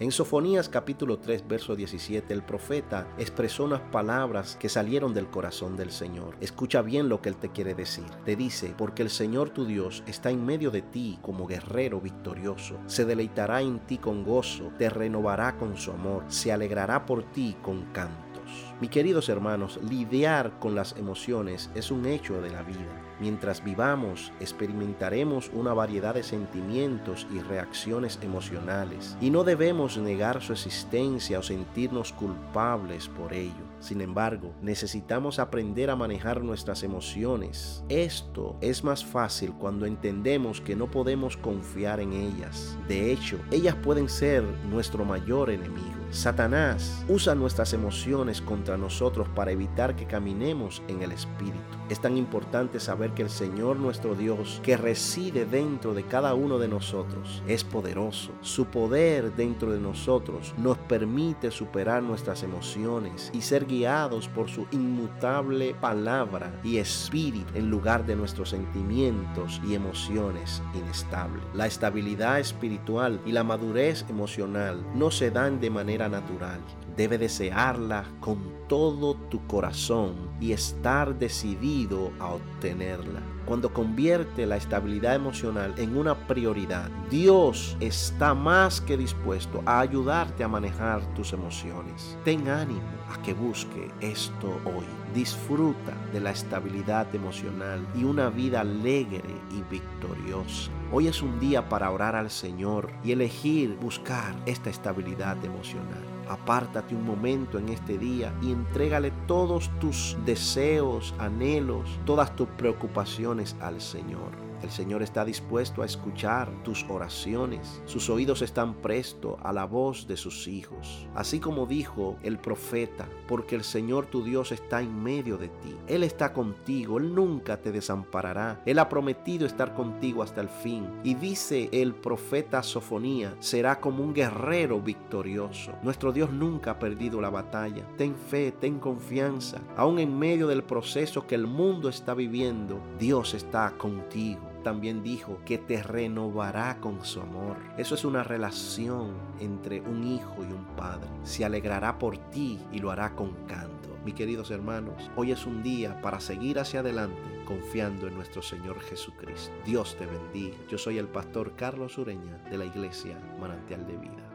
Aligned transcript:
En 0.00 0.10
Sofonías 0.10 0.68
capítulo 0.68 1.18
3 1.18 1.46
verso 1.46 1.76
17 1.76 2.32
el 2.32 2.42
profeta 2.42 3.06
expresó 3.18 3.64
unas 3.64 3.82
palabras 3.82 4.56
que 4.56 4.68
salieron 4.68 5.14
del 5.14 5.28
corazón 5.28 5.76
del 5.76 5.92
Señor. 5.92 6.34
Escucha 6.40 6.82
bien 6.82 7.08
lo 7.08 7.20
que 7.20 7.28
él 7.28 7.36
te 7.36 7.50
quiere 7.50 7.74
decir. 7.74 8.06
Te 8.24 8.34
dice, 8.34 8.74
porque 8.76 9.02
el 9.02 9.10
Señor 9.10 9.50
tu 9.50 9.64
Dios 9.64 10.02
está 10.06 10.30
en 10.30 10.44
medio 10.44 10.70
de 10.70 10.82
ti 10.82 11.18
como 11.22 11.46
guerrero 11.46 12.00
victorioso. 12.00 12.80
Se 12.86 13.04
deleitará 13.04 13.60
en 13.60 13.80
ti 13.80 13.98
con 13.98 14.24
gozo, 14.24 14.72
te 14.78 14.88
renovará 14.88 15.56
con 15.56 15.76
su 15.76 15.92
amor, 15.92 16.24
se 16.28 16.50
alegrará 16.50 17.06
por 17.06 17.22
ti 17.30 17.56
con 17.62 17.82
canto. 17.92 18.40
Mis 18.80 18.90
queridos 18.90 19.28
hermanos, 19.28 19.78
lidiar 19.88 20.58
con 20.58 20.74
las 20.74 20.96
emociones 20.96 21.70
es 21.74 21.90
un 21.90 22.06
hecho 22.06 22.40
de 22.40 22.50
la 22.50 22.62
vida. 22.62 23.11
Mientras 23.22 23.62
vivamos, 23.62 24.32
experimentaremos 24.40 25.48
una 25.54 25.72
variedad 25.72 26.12
de 26.12 26.24
sentimientos 26.24 27.24
y 27.32 27.38
reacciones 27.38 28.18
emocionales, 28.20 29.16
y 29.20 29.30
no 29.30 29.44
debemos 29.44 29.96
negar 29.96 30.42
su 30.42 30.52
existencia 30.52 31.38
o 31.38 31.42
sentirnos 31.44 32.12
culpables 32.12 33.06
por 33.06 33.32
ello. 33.32 33.62
Sin 33.78 34.00
embargo, 34.00 34.52
necesitamos 34.60 35.38
aprender 35.38 35.88
a 35.90 35.94
manejar 35.94 36.42
nuestras 36.42 36.82
emociones. 36.82 37.84
Esto 37.88 38.56
es 38.60 38.82
más 38.82 39.04
fácil 39.04 39.52
cuando 39.52 39.86
entendemos 39.86 40.60
que 40.60 40.74
no 40.74 40.90
podemos 40.90 41.36
confiar 41.36 42.00
en 42.00 42.14
ellas. 42.14 42.76
De 42.88 43.12
hecho, 43.12 43.38
ellas 43.52 43.76
pueden 43.76 44.08
ser 44.08 44.42
nuestro 44.68 45.04
mayor 45.04 45.50
enemigo. 45.50 45.94
Satanás 46.10 47.04
usa 47.08 47.36
nuestras 47.36 47.72
emociones 47.72 48.42
contra 48.42 48.76
nosotros 48.76 49.28
para 49.28 49.52
evitar 49.52 49.94
que 49.94 50.06
caminemos 50.06 50.82
en 50.88 51.02
el 51.02 51.12
Espíritu. 51.12 51.81
Es 51.92 52.00
tan 52.00 52.16
importante 52.16 52.80
saber 52.80 53.10
que 53.10 53.20
el 53.20 53.28
Señor 53.28 53.76
nuestro 53.76 54.14
Dios, 54.14 54.62
que 54.62 54.78
reside 54.78 55.44
dentro 55.44 55.92
de 55.92 56.04
cada 56.04 56.32
uno 56.32 56.58
de 56.58 56.66
nosotros, 56.66 57.42
es 57.46 57.64
poderoso. 57.64 58.32
Su 58.40 58.64
poder 58.64 59.36
dentro 59.36 59.70
de 59.70 59.78
nosotros 59.78 60.54
nos 60.56 60.78
permite 60.78 61.50
superar 61.50 62.02
nuestras 62.02 62.44
emociones 62.44 63.30
y 63.34 63.42
ser 63.42 63.66
guiados 63.66 64.26
por 64.26 64.48
su 64.48 64.66
inmutable 64.70 65.74
palabra 65.74 66.58
y 66.64 66.78
espíritu 66.78 67.52
en 67.54 67.68
lugar 67.68 68.06
de 68.06 68.16
nuestros 68.16 68.48
sentimientos 68.48 69.60
y 69.62 69.74
emociones 69.74 70.62
inestables. 70.72 71.44
La 71.52 71.66
estabilidad 71.66 72.40
espiritual 72.40 73.20
y 73.26 73.32
la 73.32 73.44
madurez 73.44 74.06
emocional 74.08 74.82
no 74.94 75.10
se 75.10 75.30
dan 75.30 75.60
de 75.60 75.68
manera 75.68 76.08
natural. 76.08 76.62
Debe 76.96 77.18
desearla 77.18 78.04
con 78.20 78.62
todo 78.66 79.14
tu 79.28 79.46
corazón 79.46 80.30
y 80.40 80.52
estar 80.52 81.18
decidido 81.18 81.81
a 82.20 82.34
obtenerla. 82.34 83.20
Cuando 83.44 83.72
convierte 83.72 84.46
la 84.46 84.56
estabilidad 84.56 85.14
emocional 85.14 85.74
en 85.76 85.96
una 85.96 86.14
prioridad, 86.14 86.88
Dios 87.10 87.76
está 87.80 88.34
más 88.34 88.80
que 88.80 88.96
dispuesto 88.96 89.62
a 89.66 89.80
ayudarte 89.80 90.44
a 90.44 90.48
manejar 90.48 91.02
tus 91.14 91.32
emociones. 91.32 92.16
Ten 92.24 92.48
ánimo 92.48 92.80
a 93.10 93.20
que 93.22 93.34
busque 93.34 93.90
esto 94.00 94.60
hoy. 94.64 94.86
Disfruta 95.14 95.92
de 96.12 96.20
la 96.20 96.30
estabilidad 96.30 97.12
emocional 97.14 97.86
y 97.94 98.04
una 98.04 98.30
vida 98.30 98.60
alegre 98.60 99.34
y 99.50 99.62
victoriosa. 99.70 100.70
Hoy 100.94 101.08
es 101.08 101.22
un 101.22 101.40
día 101.40 101.70
para 101.70 101.90
orar 101.90 102.14
al 102.16 102.30
Señor 102.30 102.92
y 103.02 103.12
elegir 103.12 103.78
buscar 103.80 104.34
esta 104.44 104.68
estabilidad 104.68 105.42
emocional. 105.42 106.04
Apártate 106.28 106.94
un 106.94 107.06
momento 107.06 107.56
en 107.58 107.70
este 107.70 107.96
día 107.96 108.34
y 108.42 108.52
entrégale 108.52 109.10
todos 109.26 109.70
tus 109.80 110.18
deseos, 110.26 111.14
anhelos, 111.18 111.98
todas 112.04 112.36
tus 112.36 112.46
preocupaciones 112.58 113.56
al 113.62 113.80
Señor. 113.80 114.51
El 114.62 114.70
Señor 114.70 115.02
está 115.02 115.24
dispuesto 115.24 115.82
a 115.82 115.86
escuchar 115.86 116.48
tus 116.62 116.86
oraciones. 116.88 117.82
Sus 117.84 118.08
oídos 118.08 118.42
están 118.42 118.74
prestos 118.74 119.36
a 119.42 119.52
la 119.52 119.64
voz 119.64 120.06
de 120.06 120.16
sus 120.16 120.46
hijos. 120.46 121.08
Así 121.16 121.40
como 121.40 121.66
dijo 121.66 122.16
el 122.22 122.38
profeta, 122.38 123.08
porque 123.26 123.56
el 123.56 123.64
Señor 123.64 124.06
tu 124.06 124.22
Dios 124.22 124.52
está 124.52 124.80
en 124.80 125.02
medio 125.02 125.36
de 125.36 125.48
ti. 125.48 125.76
Él 125.88 126.04
está 126.04 126.32
contigo, 126.32 126.98
Él 126.98 127.12
nunca 127.12 127.56
te 127.56 127.72
desamparará. 127.72 128.62
Él 128.64 128.78
ha 128.78 128.88
prometido 128.88 129.46
estar 129.46 129.74
contigo 129.74 130.22
hasta 130.22 130.40
el 130.40 130.48
fin. 130.48 130.88
Y 131.02 131.14
dice 131.14 131.68
el 131.72 131.94
profeta 131.94 132.62
Sofonía, 132.62 133.34
será 133.40 133.80
como 133.80 134.04
un 134.04 134.14
guerrero 134.14 134.80
victorioso. 134.80 135.72
Nuestro 135.82 136.12
Dios 136.12 136.30
nunca 136.30 136.72
ha 136.72 136.78
perdido 136.78 137.20
la 137.20 137.30
batalla. 137.30 137.84
Ten 137.96 138.14
fe, 138.14 138.52
ten 138.52 138.78
confianza. 138.78 139.60
Aún 139.76 139.98
en 139.98 140.16
medio 140.16 140.46
del 140.46 140.62
proceso 140.62 141.26
que 141.26 141.34
el 141.34 141.48
mundo 141.48 141.88
está 141.88 142.14
viviendo, 142.14 142.80
Dios 142.98 143.34
está 143.34 143.72
contigo 143.76 144.51
también 144.62 145.02
dijo 145.02 145.38
que 145.44 145.58
te 145.58 145.82
renovará 145.82 146.78
con 146.80 147.04
su 147.04 147.20
amor. 147.20 147.56
Eso 147.76 147.94
es 147.94 148.04
una 148.04 148.22
relación 148.22 149.12
entre 149.40 149.80
un 149.80 150.04
hijo 150.04 150.36
y 150.40 150.52
un 150.52 150.64
padre. 150.76 151.08
Se 151.22 151.44
alegrará 151.44 151.98
por 151.98 152.18
ti 152.30 152.58
y 152.72 152.78
lo 152.78 152.90
hará 152.90 153.14
con 153.14 153.32
canto. 153.46 153.96
Mis 154.04 154.14
queridos 154.14 154.50
hermanos, 154.50 155.10
hoy 155.16 155.32
es 155.32 155.46
un 155.46 155.62
día 155.62 156.00
para 156.00 156.20
seguir 156.20 156.58
hacia 156.58 156.80
adelante 156.80 157.42
confiando 157.44 158.08
en 158.08 158.14
nuestro 158.14 158.42
Señor 158.42 158.80
Jesucristo. 158.80 159.52
Dios 159.64 159.96
te 159.96 160.06
bendiga. 160.06 160.56
Yo 160.68 160.78
soy 160.78 160.98
el 160.98 161.08
pastor 161.08 161.54
Carlos 161.54 161.98
Ureña 161.98 162.38
de 162.50 162.58
la 162.58 162.64
iglesia 162.64 163.18
Manantial 163.38 163.86
de 163.86 163.96
Vida. 163.96 164.31